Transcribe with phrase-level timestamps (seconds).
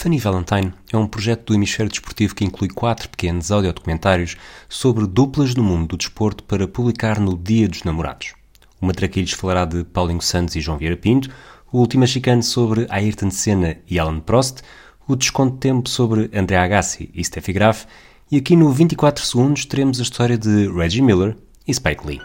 [0.00, 4.34] Funny Valentine é um projeto do Hemisfério Desportivo que inclui quatro pequenos audiodocumentários
[4.66, 8.32] sobre duplas no mundo do desporto para publicar no Dia dos Namorados.
[8.80, 11.28] O Matraquilhos falará de Paulinho Santos e João Vieira Pinto,
[11.70, 14.62] o último mexicano sobre Ayrton Senna e Alan Prost,
[15.06, 17.84] o Desconto de Tempo sobre André Agassi e Steffi Graf,
[18.32, 21.36] e aqui no 24 segundos teremos a história de Reggie Miller
[21.68, 22.22] e Spike Lee.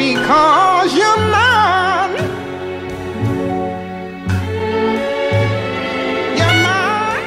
[0.00, 2.16] Because you're mine.
[6.38, 7.26] You're mine.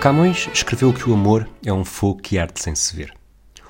[0.00, 3.12] Camões escreveu que o amor é um fogo que arde sem se ver.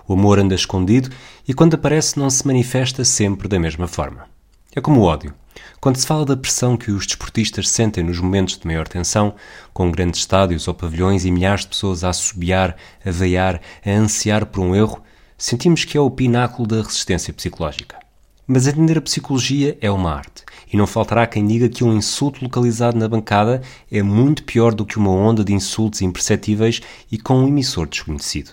[0.07, 1.11] O amor anda escondido
[1.49, 4.34] e quando aparece não se manifesta sempre da mesma forma.
[4.75, 5.33] É como o ódio.
[5.81, 9.35] Quando se fala da pressão que os desportistas sentem nos momentos de maior tensão,
[9.73, 14.47] com grandes estádios ou pavilhões e milhares de pessoas a assobiar, a veiar, a ansiar
[14.47, 15.01] por um erro,
[15.39, 17.99] sentimos que é o pináculo da resistência psicológica.
[18.47, 22.43] Mas entender a psicologia é uma arte, e não faltará quem diga que um insulto
[22.43, 26.81] localizado na bancada é muito pior do que uma onda de insultos imperceptíveis
[27.13, 28.51] e com um emissor desconhecido.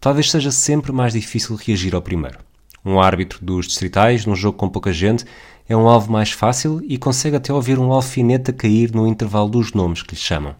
[0.00, 2.38] Talvez seja sempre mais difícil reagir ao primeiro.
[2.84, 5.24] Um árbitro dos distritais, num jogo com pouca gente,
[5.68, 9.48] é um alvo mais fácil e consegue até ouvir um alfinete a cair no intervalo
[9.48, 10.54] dos nomes que lhe chamam.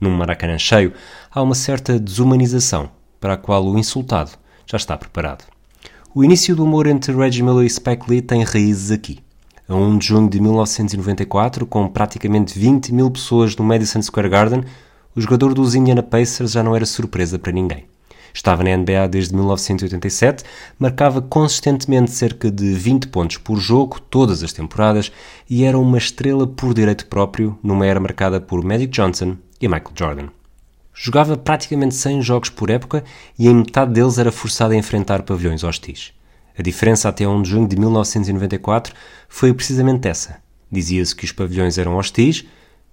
[0.00, 0.92] Num maracanã cheio,
[1.30, 2.90] há uma certa desumanização,
[3.20, 4.32] para a qual o insultado
[4.66, 5.44] já está preparado.
[6.14, 9.18] O início do humor entre Reggie Miller e Spike Lee tem raízes aqui.
[9.68, 14.64] A 1 de junho de 1994, com praticamente 20 mil pessoas no Madison Square Garden,
[15.14, 17.86] o jogador dos Indiana Pacers já não era surpresa para ninguém.
[18.32, 20.44] Estava na NBA desde 1987,
[20.78, 25.10] marcava consistentemente cerca de 20 pontos por jogo todas as temporadas
[25.48, 29.92] e era uma estrela por direito próprio numa era marcada por Magic Johnson e Michael
[29.94, 30.28] Jordan.
[30.94, 33.04] Jogava praticamente 100 jogos por época
[33.38, 36.12] e em metade deles era forçado a enfrentar pavilhões hostis.
[36.58, 38.92] A diferença até 1 de junho de 1994
[39.28, 40.42] foi precisamente essa.
[40.70, 42.44] Dizia-se que os pavilhões eram hostis,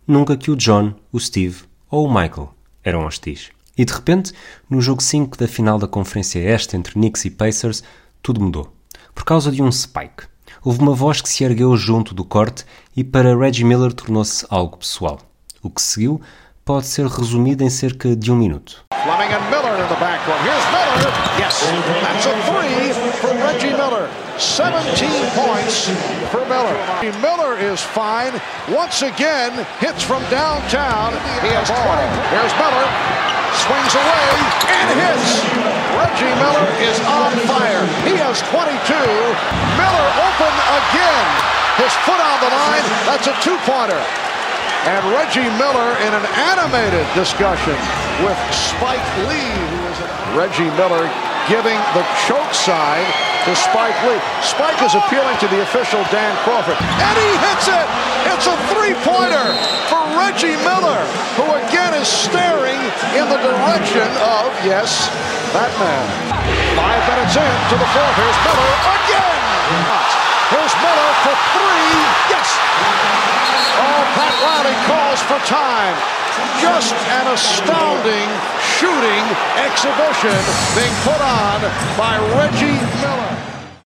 [0.07, 2.53] nunca que o John, o Steve ou o Michael
[2.83, 3.54] eram hostis.
[3.77, 4.33] E de repente,
[4.69, 7.83] no jogo 5 da final da Conferência Este entre Knicks e Pacers,
[8.21, 8.73] tudo mudou.
[9.13, 10.27] Por causa de um spike.
[10.63, 12.65] Houve uma voz que se ergueu junto do corte
[12.95, 15.19] e para Reggie Miller tornou-se algo pessoal.
[15.61, 16.21] O que seguiu
[16.63, 18.83] pode ser resumido em cerca de um minuto.
[19.03, 19.95] Fleming and Miller in the.
[20.43, 20.95] Here's Miller.
[21.37, 21.59] Yes,
[22.01, 24.09] that's a three Reggie Miller.
[24.39, 25.89] 17 points
[26.31, 26.73] for Miller.
[27.21, 28.33] Miller is fine.
[28.69, 31.13] Once again, hits from downtown.
[31.43, 31.79] He has 20.
[32.33, 33.34] Here's Miller.
[33.63, 34.27] Swings away
[34.67, 35.29] and hits.
[35.95, 37.83] Reggie Miller is on fire.
[38.03, 38.67] He has 22.
[39.79, 41.27] Miller open again.
[41.79, 42.85] His foot on the line.
[43.07, 43.99] That's a two-pointer.
[44.91, 47.73] And Reggie Miller in an animated discussion
[48.21, 49.55] with Spike Lee.
[50.37, 51.09] Reggie Miller
[51.47, 53.05] giving the choke sign
[53.45, 54.21] to Spike Lee.
[54.41, 56.77] Spike is appealing to the official Dan Crawford.
[56.79, 57.87] And he hits it!
[58.33, 59.47] It's a three-pointer
[59.87, 61.01] for Reggie Miller,
[61.37, 61.45] who
[61.85, 62.81] again is staring
[63.13, 64.09] in the direction
[64.41, 65.09] of, yes,
[65.53, 66.05] that man.
[66.73, 68.15] Five minutes in to the fourth.
[68.17, 69.53] Here's Miller again!
[70.49, 71.93] Here's Miller for three.
[72.33, 72.49] Yes!
[73.77, 75.95] Oh, Pat Riley calls for time.
[76.61, 78.29] Just an astounding
[78.77, 79.25] shooting
[79.61, 80.41] exhibition
[80.73, 81.59] being put on
[81.97, 83.35] by Reggie Miller.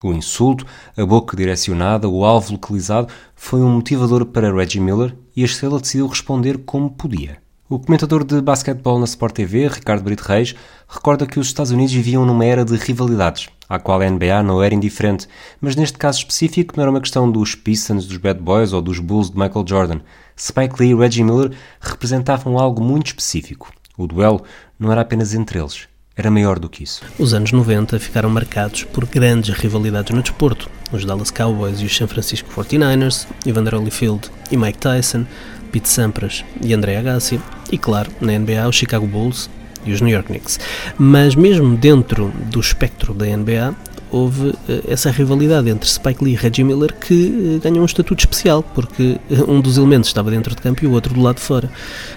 [0.01, 5.41] O insulto, a boca direcionada, o alvo localizado foi um motivador para Reggie Miller e
[5.41, 7.48] a estrela decidiu responder como podia.
[7.71, 10.55] O comentador de basquetebol na Sport TV, Ricardo Brito Reis,
[10.87, 14.63] recorda que os Estados Unidos viviam numa era de rivalidades, à qual a NBA não
[14.63, 15.27] era indiferente,
[15.61, 18.97] mas neste caso específico não era uma questão dos Pistons, dos Bad Boys ou dos
[18.97, 19.99] Bulls de Michael Jordan.
[20.35, 23.71] Spike Lee e Reggie Miller representavam algo muito específico.
[23.95, 24.41] O duelo
[24.79, 27.03] não era apenas entre eles, era maior do que isso.
[27.19, 30.71] Os anos 90 ficaram marcados por grandes rivalidades no desporto.
[30.91, 35.27] Os Dallas Cowboys e os San Francisco 49ers, Evander Holyfield e Mike Tyson,
[35.71, 37.39] Pete Sampras e André Agassi,
[37.71, 39.49] e claro, na NBA, os Chicago Bulls
[39.85, 40.59] e os New York Knicks.
[40.97, 43.75] Mas mesmo dentro do espectro da NBA,
[44.11, 48.19] houve eh, essa rivalidade entre Spike Lee e Reggie Miller que eh, ganhou um estatuto
[48.21, 51.35] especial, porque eh, um dos elementos estava dentro de campo e o outro do lado
[51.35, 51.69] de fora.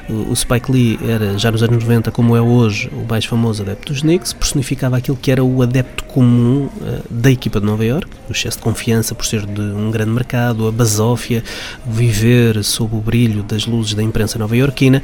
[0.09, 3.93] O Spike Lee era, já nos anos 90, como é hoje, o mais famoso adepto
[3.93, 6.69] dos Knicks, personificava aquilo que era o adepto comum
[7.09, 10.67] da equipa de Nova York, o excesso de confiança por ser de um grande mercado,
[10.67, 11.43] a basófia,
[11.87, 15.03] viver sob o brilho das luzes da imprensa nova-iorquina,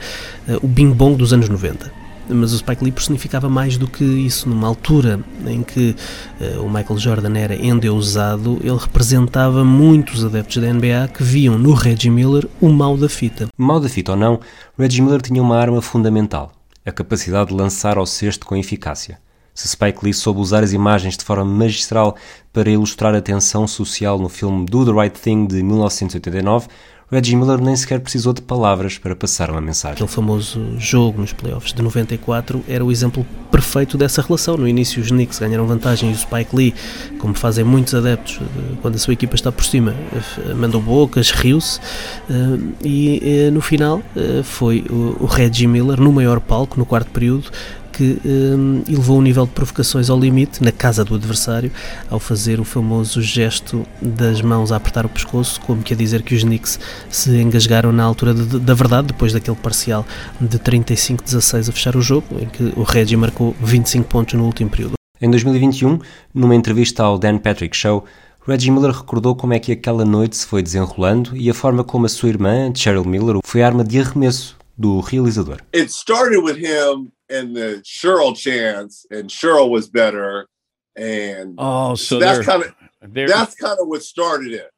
[0.63, 1.98] o bing-bong dos anos 90.
[2.29, 4.49] Mas o Spike Lee personificava mais do que isso.
[4.49, 5.95] Numa altura em que
[6.41, 11.73] uh, o Michael Jordan era endeusado, ele representava muitos adeptos da NBA que viam no
[11.73, 13.49] Reggie Miller o mal da fita.
[13.57, 14.41] Mal da fita ou não,
[14.79, 16.53] Reggie Miller tinha uma arma fundamental,
[16.85, 19.19] a capacidade de lançar ao cesto com eficácia.
[19.59, 22.17] Se Spike Lee soube usar as imagens de forma magistral
[22.53, 26.69] para ilustrar a tensão social no filme Do the Right Thing de 1989,
[27.11, 29.95] Reggie Miller nem sequer precisou de palavras para passar uma mensagem.
[29.95, 34.59] Aquele famoso jogo nos playoffs de 94 era o exemplo perfeito dessa relação.
[34.59, 36.75] No início os Knicks ganharam vantagem e o Spike Lee,
[37.19, 41.31] como fazem muitos adeptos eh, quando a sua equipa está por cima, eh, mandou bocas,
[41.31, 41.81] riu-se
[42.29, 44.03] eh, e no final
[44.45, 47.51] foi o Reggie Miller no maior palco, no quarto período,
[47.99, 51.73] que um, elevou o nível de provocações ao limite, na casa do adversário,
[52.09, 56.23] ao fazer o famoso gesto das mãos a apertar o pescoço, como que a dizer
[56.23, 56.79] que os Knicks
[57.11, 60.07] se engasgaram na altura de, da verdade, depois daquele parcial
[60.41, 64.71] de 35-16 a fechar o jogo, em que o Reggie marcou 25 pontos no último
[64.71, 64.93] período.
[65.21, 65.99] Em 2021,
[66.33, 68.05] numa entrevista ao Dan Patrick Show,
[68.47, 72.07] Reggie Miller recordou como é que aquela noite se foi desenrolando e a forma como
[72.07, 75.57] a sua irmã, Cheryl Miller, foi arma de arremesso do realizador.
[75.75, 80.49] It started with him and the Cheryl chance, and Cheryl was better.
[80.97, 82.75] And oh, so that's kind of
[83.13, 84.71] that's kind of what started it.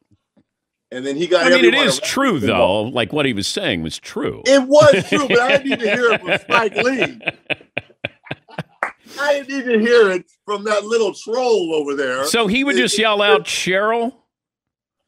[0.91, 1.45] And then he got.
[1.45, 2.83] I mean, it is true though.
[2.83, 4.43] Like what he was saying was true.
[4.45, 7.19] It was true, but I didn't need to hear it from Spike Lee.
[9.19, 12.25] I didn't need to hear it from that little troll over there.
[12.25, 14.13] So he would just yell out, "Cheryl."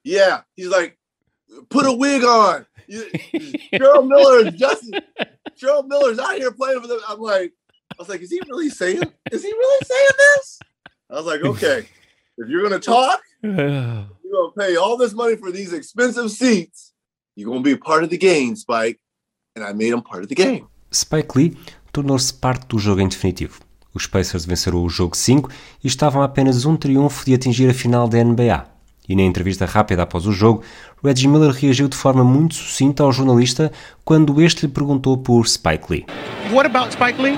[0.03, 0.97] Yeah, he's like,
[1.69, 4.89] "Put a wig on." Cheryl Miller is just
[5.57, 6.99] Cheryl Miller's out here playing for them.
[7.07, 7.53] I'm like,
[7.91, 9.03] I was like, is he really saying?
[9.31, 10.59] Is he really saying this?
[11.09, 11.87] I was like, okay,
[12.37, 16.93] if you're gonna talk, you're gonna pay all this money for these expensive seats.
[17.35, 18.99] You're gonna be part of the game, Spike.
[19.55, 20.67] And I made him part of the game.
[20.91, 21.57] Spike Lee
[21.91, 23.59] tornou-se parte do jogo em definitivo.
[23.93, 25.49] Os Pacers venceram o jogo 5
[25.83, 28.72] e estavam a apenas um triunfo de atingir a final da NBA.
[29.07, 30.63] E na entrevista rápida após o jogo,
[31.03, 33.71] Reggie Miller reagiu de forma muito sucinta ao jornalista
[34.05, 36.05] quando este lhe perguntou por Spike Lee.
[36.51, 37.37] What about Spike Lee?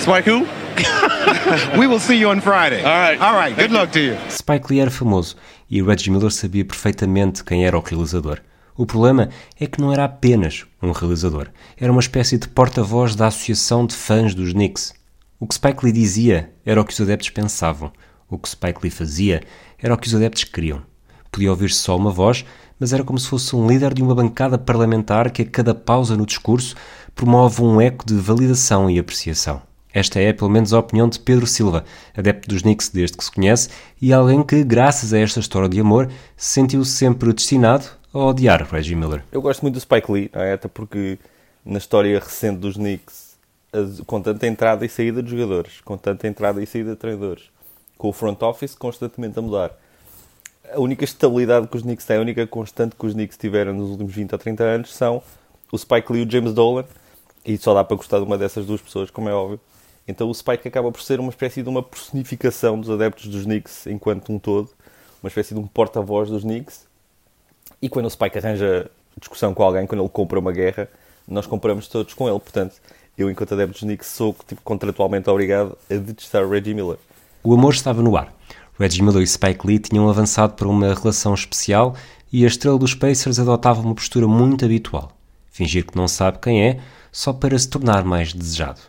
[0.00, 0.46] Spike who?
[1.78, 2.84] We will see you on Friday.
[2.84, 3.20] All right.
[3.20, 3.56] All right.
[3.56, 4.16] Good luck to you.
[4.30, 5.36] Spike Lee era famoso
[5.70, 8.40] e Reggie Miller sabia perfeitamente quem era o realizador.
[8.76, 11.48] O problema é que não era apenas um realizador,
[11.78, 14.92] era uma espécie de porta-voz da associação de fãs dos Knicks.
[15.40, 17.90] O que Spike Lee dizia era o que os adeptos pensavam.
[18.28, 19.42] O que Spike Lee fazia
[19.78, 20.82] era o que os adeptos queriam.
[21.30, 22.44] Podia ouvir-se só uma voz,
[22.78, 26.16] mas era como se fosse um líder de uma bancada parlamentar que a cada pausa
[26.16, 26.74] no discurso
[27.14, 29.62] promove um eco de validação e apreciação.
[29.92, 31.82] Esta é, pelo menos, a opinião de Pedro Silva,
[32.14, 33.70] adepto dos Knicks desde que se conhece,
[34.00, 38.62] e alguém que, graças a esta história de amor, se sentiu sempre destinado a odiar
[38.70, 39.24] Reggie Miller.
[39.32, 40.52] Eu gosto muito do Spike Lee, é?
[40.52, 41.18] até porque
[41.64, 43.38] na história recente dos Knicks,
[44.06, 47.44] com tanta entrada e saída de jogadores, com tanta entrada e saída de treinadores,
[47.96, 49.72] com o front office constantemente a mudar.
[50.72, 53.90] A única estabilidade que os Knicks têm, a única constante que os Knicks tiveram nos
[53.90, 55.22] últimos 20 a 30 anos são
[55.70, 56.84] o Spike Lee e o James Dolan,
[57.44, 59.60] e só dá para gostar de uma dessas duas pessoas, como é óbvio.
[60.08, 63.86] Então o Spike acaba por ser uma espécie de uma personificação dos adeptos dos Knicks
[63.86, 64.70] enquanto um todo,
[65.22, 66.86] uma espécie de um porta-voz dos Knicks.
[67.80, 70.88] E quando o Spike arranja discussão com alguém, quando ele compra uma guerra,
[71.26, 72.38] nós compramos todos com ele.
[72.38, 72.76] Portanto,
[73.16, 76.98] eu, enquanto adepto dos Knicks, sou tipo, contratualmente obrigado a detestar o Reggie Miller.
[77.46, 78.34] O amor estava no ar.
[78.76, 81.94] Reggie Miller e Spike Lee tinham avançado para uma relação especial
[82.32, 85.16] e a estrela dos Pacers adotava uma postura muito habitual.
[85.48, 86.80] Fingir que não sabe quem é,
[87.12, 88.80] só para se tornar mais desejado.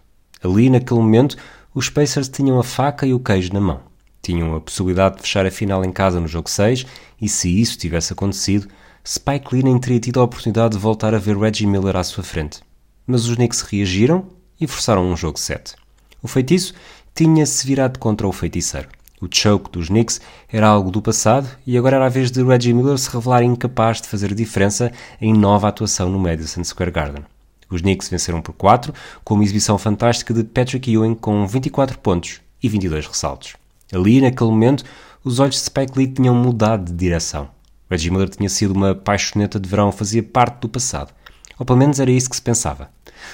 [0.43, 1.37] Ali, naquele momento,
[1.71, 3.81] os Pacers tinham a faca e o queijo na mão.
[4.23, 6.83] Tinham a possibilidade de fechar a final em casa no jogo 6,
[7.21, 8.67] e se isso tivesse acontecido,
[9.07, 12.23] Spike Lee nem teria tido a oportunidade de voltar a ver Reggie Miller à sua
[12.23, 12.61] frente.
[13.05, 14.25] Mas os Knicks reagiram
[14.59, 15.75] e forçaram um jogo 7.
[16.23, 16.73] O feitiço
[17.17, 18.89] tinha-se virado contra o feiticeiro.
[19.19, 22.71] O choke dos Knicks era algo do passado e agora era a vez de Reggie
[22.71, 27.25] Miller se revelar incapaz de fazer diferença em nova atuação no Madison Square Garden.
[27.71, 28.93] Os Knicks venceram por 4,
[29.23, 33.55] com uma exibição fantástica de Patrick Ewing com 24 pontos e 22 ressaltos.
[33.91, 34.83] Ali, naquele momento,
[35.23, 37.49] os olhos de Spike Lee tinham mudado de direção.
[37.89, 41.11] Reggie Miller tinha sido uma paixoneta de verão, fazia parte do passado.
[41.57, 42.91] Ou pelo menos era isso que se pensava.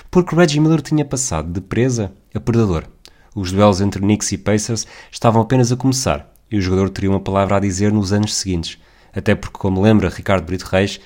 [0.10, 2.86] Porque Reggie Miller tinha passado de presa a predador.
[3.36, 7.20] Os duelos entre Knicks e Pacers estavam apenas a começar e o jogador teria uma
[7.20, 8.78] palavra a dizer nos anos seguintes,
[9.12, 11.00] até porque, como lembra Ricardo Brito Reis,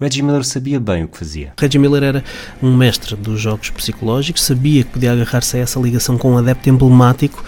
[0.00, 1.52] Reggie Miller sabia bem o que fazia.
[1.58, 2.24] Reggie Miller era
[2.62, 6.68] um mestre dos jogos psicológicos, sabia que podia agarrar-se a essa ligação com um adepto
[6.68, 7.44] emblemático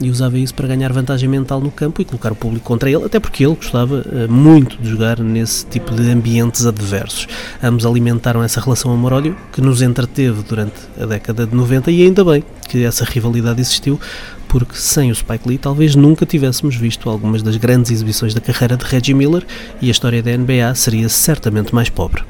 [0.00, 3.04] e usava isso para ganhar vantagem mental no campo e colocar o público contra ele,
[3.04, 7.26] até porque ele gostava uh, muito de jogar nesse tipo de ambientes adversos.
[7.62, 12.24] Ambos alimentaram essa relação amor-ódio que nos entreteve durante a década de 90 e ainda
[12.24, 14.00] bem que essa rivalidade existiu,
[14.48, 18.76] porque sem o Spike Lee talvez nunca tivéssemos visto algumas das grandes exibições da carreira
[18.76, 19.46] de Reggie Miller
[19.80, 22.22] e a história da NBA seria certamente mais pobre.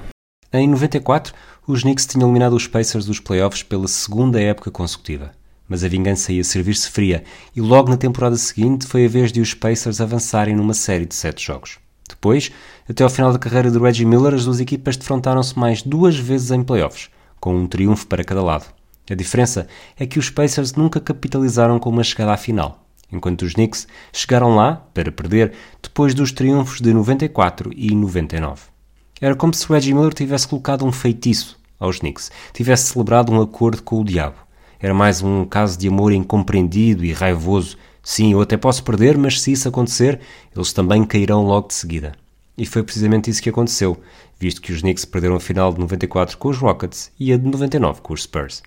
[0.53, 1.35] Em 94,
[1.67, 5.38] os Knicks tinham eliminado os Pacers dos playoffs pela segunda época consecutiva.
[5.69, 7.23] Mas a vingança ia servir-se fria
[7.55, 11.15] e logo na temporada seguinte foi a vez de os Pacers avançarem numa série de
[11.15, 11.79] sete jogos.
[12.09, 12.51] Depois,
[12.89, 16.51] até ao final da carreira de Reggie Miller, as duas equipas defrontaram-se mais duas vezes
[16.51, 18.67] em playoffs, com um triunfo para cada lado.
[19.11, 19.67] A diferença
[19.99, 24.55] é que os Pacers nunca capitalizaram com uma chegada à final, enquanto os Knicks chegaram
[24.55, 28.63] lá, para perder, depois dos triunfos de 94 e 99.
[29.21, 33.83] Era como se Reggie Miller tivesse colocado um feitiço aos Knicks, tivesse celebrado um acordo
[33.83, 34.48] com o diabo.
[34.81, 37.77] Era mais um caso de amor incompreendido e raivoso.
[38.03, 40.21] Sim, eu até posso perder, mas se isso acontecer,
[40.55, 42.13] eles também cairão logo de seguida.
[42.57, 44.01] E foi precisamente isso que aconteceu,
[44.39, 47.45] visto que os Knicks perderam a final de 94 com os Rockets e a de
[47.45, 48.63] 99 com os Spurs.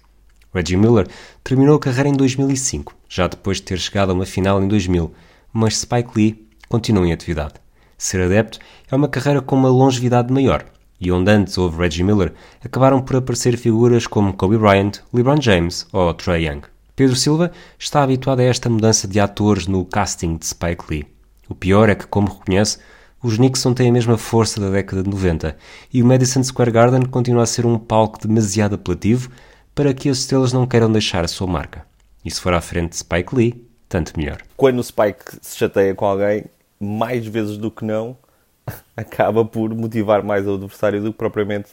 [0.53, 1.07] Reggie Miller
[1.43, 5.13] terminou a carreira em 2005, já depois de ter chegado a uma final em 2000,
[5.53, 7.53] mas Spike Lee continua em atividade.
[7.97, 10.65] Ser adepto é uma carreira com uma longevidade maior,
[11.01, 12.31] e onde antes houve Reggie Miller,
[12.63, 16.61] acabaram por aparecer figuras como Kobe Bryant, LeBron James ou Trey Young.
[16.95, 21.07] Pedro Silva está habituado a esta mudança de atores no casting de Spike Lee.
[21.49, 22.77] O pior é que, como reconhece,
[23.23, 25.57] os não têm a mesma força da década de 90
[25.91, 29.29] e o Madison Square Garden continua a ser um palco demasiado apelativo
[29.73, 31.85] para que as estrelas não queiram deixar a sua marca.
[32.23, 34.37] E se for à frente de Spike Lee, tanto melhor.
[34.55, 36.45] Quando o Spike se chateia com alguém,
[36.79, 38.17] mais vezes do que não,
[38.95, 41.69] acaba por motivar mais o adversário do que propriamente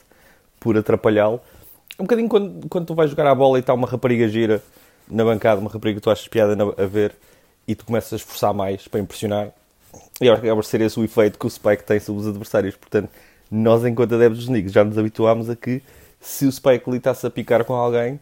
[0.60, 1.40] por atrapalhá-lo.
[1.98, 4.62] Um bocadinho quando, quando tu vais jogar a bola e está uma rapariga gira
[5.08, 7.14] na bancada, uma rapariga que tu achas piada a ver
[7.66, 9.52] e tu começas a esforçar mais para impressionar,
[10.20, 12.76] e acaba ser esse o efeito que o Spike tem sobre os adversários.
[12.76, 13.10] Portanto,
[13.50, 15.82] nós, enquanto adeptos dos Knicks, já nos habituámos a que
[16.20, 18.20] se o Spike Lee está-se a picar com alguém,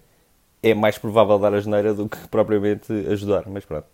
[0.62, 3.44] é mais provável dar a geneira do que propriamente ajudar.
[3.46, 3.87] Mas pronto.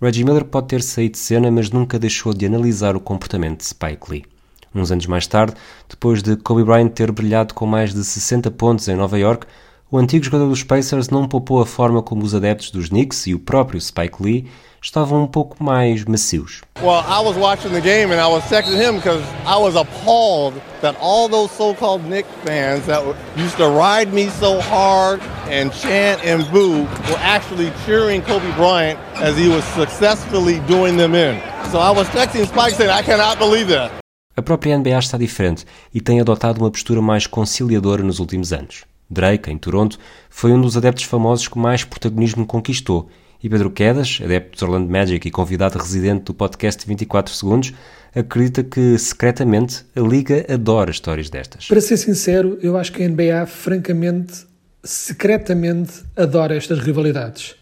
[0.00, 3.66] Reggie Miller pode ter saído de cena, mas nunca deixou de analisar o comportamento de
[3.66, 4.24] Spike Lee.
[4.72, 5.54] Uns anos mais tarde,
[5.88, 9.44] depois de Kobe Bryant ter brilhado com mais de 60 pontos em Nova York,
[9.90, 13.34] o antigo jogador dos Pacers não poupou a forma como os adeptos dos Knicks e
[13.34, 14.50] o próprio Spike Lee
[14.82, 16.60] estavam um pouco mais macios.
[16.80, 20.60] Well, I was watching the game and I was texting him because I was appalled
[20.82, 23.02] that all those so-called Knicks fans that
[23.36, 28.98] used to ride me so hard and chant and boo were actually cheering Kobe Bryant
[29.16, 31.40] as he was successfully doing them in.
[31.72, 33.90] So I was texting Spike saying, I cannot believe that.
[34.36, 38.84] A própria NBA está diferente e tem adotado uma postura mais conciliadora nos últimos anos.
[39.10, 39.98] Drake, em Toronto,
[40.28, 43.08] foi um dos adeptos famosos que mais protagonismo conquistou
[43.42, 47.72] e Pedro Quedas, adepto dos Orlando Magic e convidado residente do podcast 24 Segundos,
[48.14, 51.68] acredita que, secretamente, a Liga adora histórias destas.
[51.68, 54.44] Para ser sincero, eu acho que a NBA, francamente,
[54.82, 57.54] secretamente, adora estas rivalidades.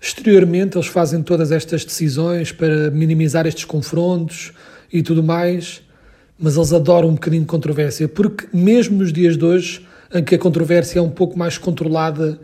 [0.00, 4.52] Exteriormente, eles fazem todas estas decisões para minimizar estes confrontos
[4.92, 5.80] e tudo mais,
[6.38, 10.36] mas eles adoram um bocadinho de controvérsia, porque mesmo nos dias de hoje, em que
[10.36, 12.38] a controvérsia é um pouco mais controlada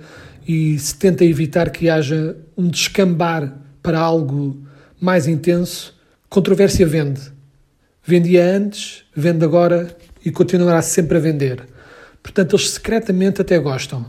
[0.46, 4.60] e se tenta evitar que haja um descambar para algo
[5.00, 5.94] mais intenso,
[6.28, 7.20] controvérsia vende.
[8.04, 11.62] Vendia antes, vende agora e continuará sempre a vender.
[12.22, 14.04] Portanto, eles secretamente até gostam.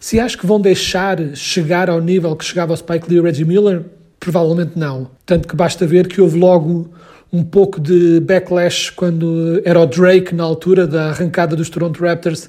[0.00, 3.44] Se acho que vão deixar chegar ao nível que chegava o Spike Lee e Reggie
[3.44, 3.84] Miller,
[4.18, 5.10] provavelmente não.
[5.26, 6.90] Tanto que basta ver que houve logo
[7.32, 12.48] um pouco de backlash quando era o Drake na altura da arrancada dos Toronto Raptors,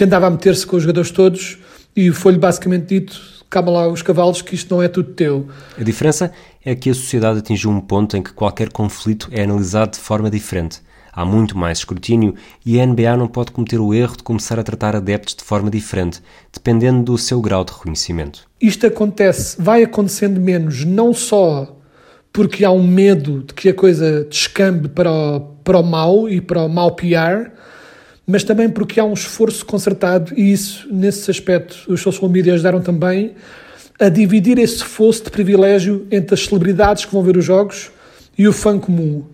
[0.00, 1.58] que andava a meter-se com os jogadores todos
[1.94, 5.46] e foi-lhe basicamente dito: calma lá os cavalos, que isto não é tudo teu.
[5.78, 6.32] A diferença
[6.64, 10.30] é que a sociedade atingiu um ponto em que qualquer conflito é analisado de forma
[10.30, 10.80] diferente.
[11.12, 14.62] Há muito mais escrutínio e a NBA não pode cometer o erro de começar a
[14.62, 18.48] tratar adeptos de forma diferente, dependendo do seu grau de reconhecimento.
[18.58, 21.76] Isto acontece, vai acontecendo menos, não só
[22.32, 26.40] porque há um medo de que a coisa descambe para o, para o mal e
[26.40, 27.50] para o mal PR,
[28.30, 32.80] mas também porque há um esforço concertado, e isso, nesse aspecto, os social media ajudaram
[32.80, 33.32] também
[33.98, 37.90] a dividir esse fosso de privilégio entre as celebridades que vão ver os jogos
[38.38, 39.24] e o fã comum.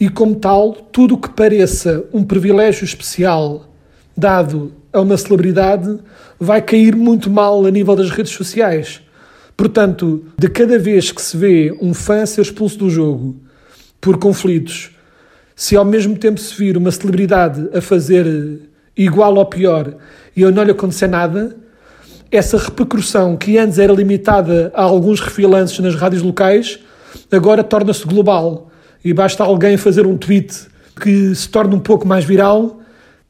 [0.00, 3.68] E como tal, tudo o que pareça um privilégio especial
[4.16, 5.98] dado a uma celebridade
[6.40, 9.02] vai cair muito mal a nível das redes sociais.
[9.54, 13.36] Portanto, de cada vez que se vê um fã ser expulso do jogo
[14.00, 14.95] por conflitos
[15.56, 18.60] se ao mesmo tempo se vir uma celebridade a fazer
[18.94, 19.94] igual ou pior
[20.36, 21.56] e eu não lhe acontecer nada,
[22.30, 26.78] essa repercussão que antes era limitada a alguns refilantes nas rádios locais,
[27.32, 28.70] agora torna-se global.
[29.02, 30.66] E basta alguém fazer um tweet
[31.00, 32.80] que se torna um pouco mais viral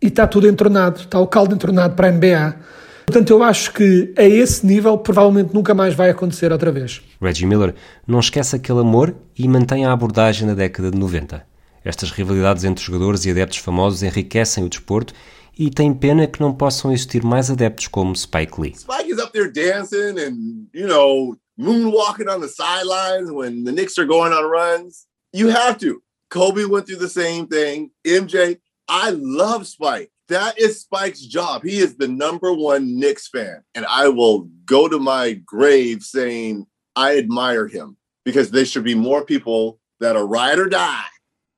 [0.03, 2.57] e está tudo entornado, está o caldo entornado para a NBA.
[3.05, 7.03] Portanto, eu acho que a esse nível provavelmente nunca mais vai acontecer outra vez.
[7.23, 11.56] Reggie Miller não esquece aquele amor e mantém a abordagem da década de 90.
[11.87, 15.15] Estas rivalidades entre jogadores e adeptos famosos enriquecem o desporto
[15.57, 18.75] e tem pena que não possam existir mais adeptos como Spike Lee.
[18.75, 23.97] Spike is up there dancing and, you know, moonwalking on the sidelines when the Knicks
[23.99, 25.07] are going on runs.
[25.33, 26.03] You have to.
[26.29, 27.93] Kobe went through the same thing.
[28.05, 30.11] MJ, I love Spike.
[30.27, 31.63] That is Spike's job.
[31.63, 33.63] He is the number one Knicks fan.
[33.77, 36.67] And I will go to my grave saying
[36.97, 41.05] I admire him because there should be more people that are ride or die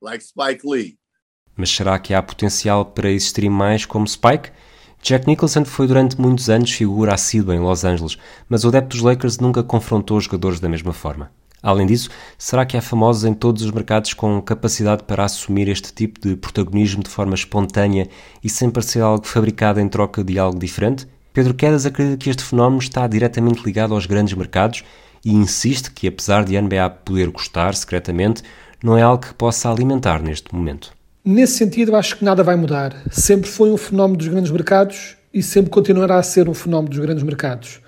[0.01, 0.97] like Spike Lee.
[1.57, 4.51] Mas será que há potencial para existir mais como Spike?
[5.03, 9.05] Jack Nicholson foi durante muitos anos figura assídua em Los Angeles, mas o adepto dos
[9.05, 11.31] Lakers nunca confrontou os jogadores da mesma forma.
[11.61, 15.93] Além disso, será que há famosos em todos os mercados com capacidade para assumir este
[15.93, 18.09] tipo de protagonismo de forma espontânea
[18.43, 21.07] e sem parecer algo fabricado em troca de algo diferente?
[21.33, 24.85] Pedro Quedas acredita que este fenómeno está diretamente ligado aos grandes mercados
[25.25, 28.43] e insiste que, apesar de a NBA poder gostar secretamente,
[28.83, 30.93] não é algo que possa alimentar neste momento.
[31.25, 32.95] Nesse sentido, acho que nada vai mudar.
[33.11, 36.99] Sempre foi um fenómeno dos grandes mercados e sempre continuará a ser um fenómeno dos
[36.99, 37.81] grandes mercados.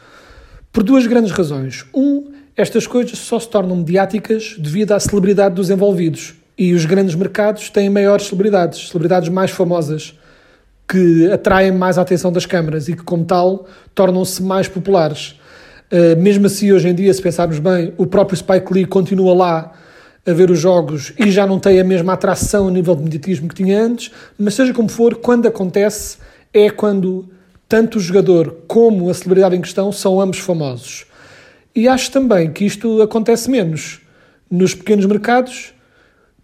[0.73, 1.85] Por duas grandes razões.
[1.95, 6.35] Um, estas coisas só se tornam mediáticas devido à celebridade dos envolvidos.
[6.59, 10.19] E os grandes mercados têm maiores celebridades, celebridades mais famosas,
[10.87, 15.41] que atraem mais a atenção das câmaras e que, como tal, tornam-se mais populares.
[15.91, 19.73] Uh, mesmo assim, hoje em dia, se pensarmos bem, o próprio Spike Lee continua lá
[20.27, 23.49] a ver os jogos e já não tem a mesma atração a nível de mediatismo
[23.49, 26.19] que tinha antes, mas seja como for, quando acontece,
[26.53, 27.29] é quando
[27.69, 31.07] tanto o jogador como a celebridade em questão são ambos famosos.
[31.75, 34.01] E acho também que isto acontece menos
[34.51, 35.73] nos pequenos mercados,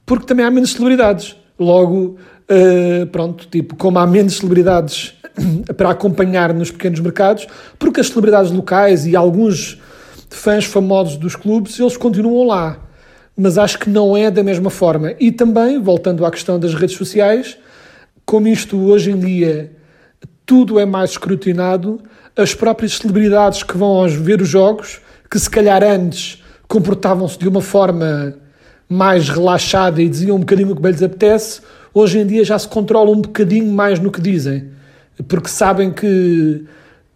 [0.06, 1.36] porque também há menos celebridades.
[1.58, 2.16] Logo,
[2.48, 5.14] uh, pronto, tipo, como há menos celebridades
[5.76, 7.46] para acompanhar nos pequenos mercados,
[7.78, 9.80] porque as celebridades locais e alguns
[10.30, 12.85] fãs famosos dos clubes, eles continuam lá.
[13.36, 15.14] Mas acho que não é da mesma forma.
[15.20, 17.58] E também, voltando à questão das redes sociais,
[18.24, 19.70] como isto hoje em dia
[20.46, 22.00] tudo é mais escrutinado,
[22.36, 27.60] as próprias celebridades que vão ver os jogos que se calhar antes comportavam-se de uma
[27.60, 28.34] forma
[28.88, 31.60] mais relaxada e diziam um bocadinho o que bem lhes apetece,
[31.92, 34.68] hoje em dia já se controlam um bocadinho mais no que dizem,
[35.26, 36.64] porque sabem que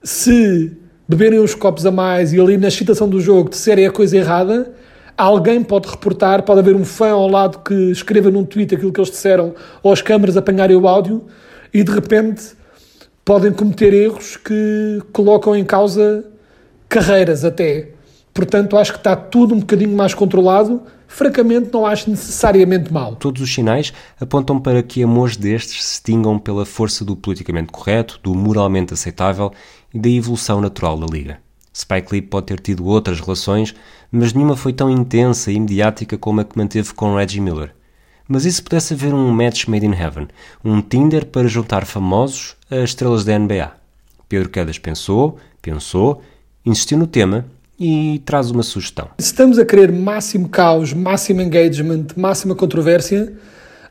[0.03, 0.73] se
[1.09, 4.73] beberem uns copos a mais e ali na excitação do jogo disserem a coisa errada,
[5.21, 9.01] alguém pode reportar, pode haver um fã ao lado que escreva num tweet aquilo que
[9.01, 11.27] eles disseram, ou as câmaras apanharem o áudio,
[11.73, 12.53] e de repente
[13.25, 16.25] podem cometer erros que colocam em causa
[16.89, 17.91] carreiras até.
[18.33, 20.83] Portanto, acho que está tudo um bocadinho mais controlado.
[21.07, 23.17] Francamente, não acho necessariamente mal.
[23.17, 28.19] Todos os sinais apontam para que amores destes se extingam pela força do politicamente correto,
[28.23, 29.53] do moralmente aceitável
[29.93, 31.50] e da evolução natural da Liga.
[31.75, 33.75] Spike Lee pode ter tido outras relações,
[34.11, 37.73] mas nenhuma foi tão intensa e mediática como a que manteve com Reggie Miller.
[38.29, 40.29] Mas e se pudesse haver um match made in heaven,
[40.65, 43.73] um Tinder para juntar famosos a estrelas da NBA?
[44.29, 46.23] Pedro Quedas pensou, pensou,
[46.65, 47.45] insistiu no tema
[47.79, 49.09] e traz uma sugestão.
[49.19, 53.33] Se estamos a querer máximo caos, máximo engagement, máxima controvérsia,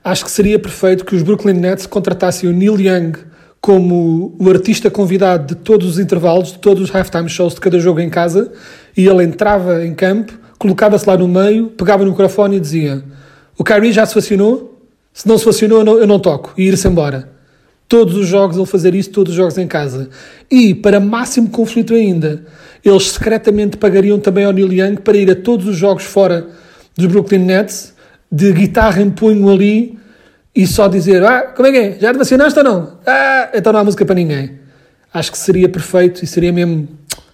[0.04, 3.14] acho que seria perfeito que os Brooklyn Nets contratassem o Neil Young
[3.62, 7.80] como o artista convidado de todos os intervalos, de todos os halftime shows de cada
[7.80, 8.52] jogo em casa,
[8.96, 13.04] e ele entrava em campo, colocava-se lá no meio, pegava no microfone e dizia:
[13.58, 14.80] O Kyrie já se vacinou?
[15.14, 17.30] Se não se vacinou, eu não, toco, e ir-se embora.
[17.90, 20.10] Todos os jogos ele fazer isso, todos os jogos em casa.
[20.50, 22.46] E, para máximo conflito ainda,
[22.86, 26.48] eles secretamente pagariam também ao Neil Young para ir a todos os jogos fora
[26.96, 27.94] dos Brooklyn Nets,
[28.32, 29.99] de guitarra em punho ali,
[30.56, 32.00] e só dizer: Ah, como é que é?
[32.00, 33.00] Já te vacinaste ou não?
[33.06, 34.60] Ah, então não há música para ninguém.
[35.14, 36.88] Acho que seria perfeito e seria mesmo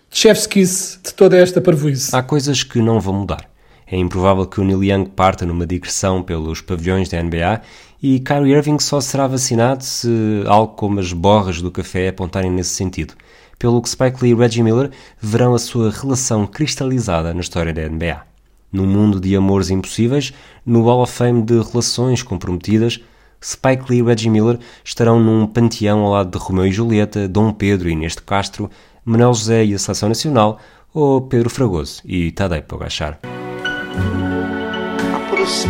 [0.10, 2.16] chef's kiss de toda esta parvoíce.
[2.16, 3.50] Há coisas que não vão mudar.
[3.88, 7.62] É improvável que o Neil Young parta numa digressão pelos pavilhões da NBA
[8.02, 12.72] e Kyrie Irving só será vacinado se algo como as borras do café apontarem nesse
[12.72, 13.14] sentido
[13.60, 17.88] pelo que Spike Lee e Reggie Miller verão a sua relação cristalizada na história da
[17.88, 18.35] NBA.
[18.76, 20.34] No mundo de amores impossíveis,
[20.66, 23.00] no Hall of Fame de relações comprometidas,
[23.42, 27.54] Spike Lee e Reggie Miller estarão num panteão ao lado de Romeu e Julieta, Dom
[27.54, 28.70] Pedro e Inês de Castro,
[29.06, 30.60] Manuel José e a Seleção Nacional,
[30.94, 33.18] ou Pedro Fragoso e Tadei Pogachar.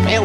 [0.08, 0.20] I